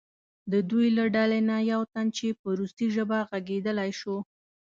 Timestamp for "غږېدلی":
3.29-3.91